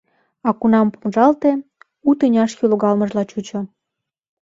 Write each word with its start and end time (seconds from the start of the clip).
А 0.47 0.49
кунам 0.59 0.87
помыжалте, 0.93 1.51
у 2.07 2.09
тӱняшке 2.19 2.63
логалмыжла 2.71 3.23
чучо. 3.31 3.59